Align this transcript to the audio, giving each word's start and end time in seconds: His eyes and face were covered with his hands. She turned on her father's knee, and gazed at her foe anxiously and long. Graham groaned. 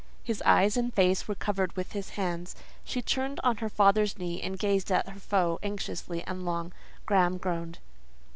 His 0.23 0.41
eyes 0.47 0.77
and 0.77 0.91
face 0.91 1.27
were 1.27 1.35
covered 1.35 1.73
with 1.75 1.91
his 1.91 2.09
hands. 2.17 2.55
She 2.83 3.03
turned 3.03 3.39
on 3.43 3.57
her 3.57 3.69
father's 3.69 4.17
knee, 4.17 4.41
and 4.41 4.57
gazed 4.57 4.91
at 4.91 5.09
her 5.09 5.19
foe 5.19 5.59
anxiously 5.61 6.23
and 6.23 6.43
long. 6.43 6.73
Graham 7.05 7.37
groaned. 7.37 7.77